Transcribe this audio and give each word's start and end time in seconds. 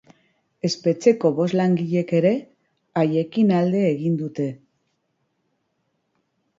Espetxeko 0.69 1.31
bost 1.39 1.55
langilek 1.59 2.15
ere 2.21 2.33
haiekin 3.05 3.55
alde 3.61 3.87
egin 3.93 4.19
dute. 4.25 4.53